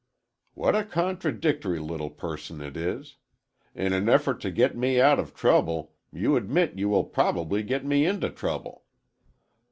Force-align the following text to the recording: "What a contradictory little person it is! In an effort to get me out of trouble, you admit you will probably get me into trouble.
"What 0.55 0.75
a 0.75 0.83
contradictory 0.83 1.77
little 1.77 2.09
person 2.09 2.59
it 2.59 2.75
is! 2.75 3.17
In 3.75 3.93
an 3.93 4.09
effort 4.09 4.41
to 4.41 4.49
get 4.49 4.75
me 4.75 4.99
out 4.99 5.19
of 5.19 5.35
trouble, 5.35 5.93
you 6.11 6.35
admit 6.37 6.75
you 6.79 6.89
will 6.89 7.03
probably 7.05 7.61
get 7.61 7.85
me 7.85 8.07
into 8.07 8.31
trouble. 8.31 8.85